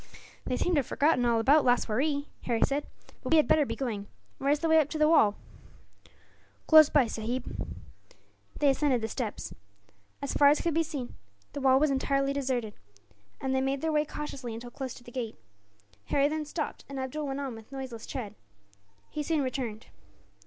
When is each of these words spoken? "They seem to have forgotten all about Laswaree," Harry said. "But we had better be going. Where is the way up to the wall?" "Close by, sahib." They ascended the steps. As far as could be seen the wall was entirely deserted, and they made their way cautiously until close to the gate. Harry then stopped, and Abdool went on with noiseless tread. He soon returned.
"They 0.45 0.57
seem 0.57 0.73
to 0.73 0.79
have 0.79 0.87
forgotten 0.87 1.25
all 1.25 1.39
about 1.39 1.63
Laswaree," 1.63 2.25
Harry 2.45 2.63
said. 2.65 2.87
"But 3.21 3.29
we 3.31 3.37
had 3.37 3.47
better 3.47 3.67
be 3.67 3.75
going. 3.75 4.07
Where 4.39 4.49
is 4.49 4.57
the 4.57 4.67
way 4.67 4.79
up 4.79 4.89
to 4.89 4.97
the 4.97 5.07
wall?" 5.07 5.35
"Close 6.65 6.89
by, 6.89 7.05
sahib." 7.05 7.45
They 8.57 8.69
ascended 8.71 9.01
the 9.01 9.07
steps. 9.07 9.53
As 10.19 10.33
far 10.33 10.47
as 10.47 10.59
could 10.61 10.73
be 10.73 10.81
seen 10.81 11.13
the 11.53 11.61
wall 11.61 11.79
was 11.79 11.91
entirely 11.91 12.33
deserted, 12.33 12.73
and 13.39 13.53
they 13.53 13.61
made 13.61 13.81
their 13.81 13.91
way 13.91 14.03
cautiously 14.03 14.55
until 14.55 14.71
close 14.71 14.95
to 14.95 15.03
the 15.03 15.11
gate. 15.11 15.37
Harry 16.05 16.27
then 16.27 16.45
stopped, 16.45 16.83
and 16.89 16.99
Abdool 16.99 17.27
went 17.27 17.39
on 17.39 17.53
with 17.53 17.71
noiseless 17.71 18.07
tread. 18.07 18.33
He 19.11 19.21
soon 19.21 19.43
returned. 19.43 19.85